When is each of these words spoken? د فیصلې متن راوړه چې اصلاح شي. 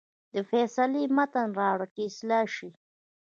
د 0.33 0.35
فیصلې 0.49 1.03
متن 1.15 1.49
راوړه 1.59 1.87
چې 1.93 2.01
اصلاح 2.09 2.45
شي. 2.55 2.69